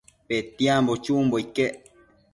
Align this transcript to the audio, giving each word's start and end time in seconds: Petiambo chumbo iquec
Petiambo 0.27 0.93
chumbo 1.03 1.35
iquec 1.43 1.75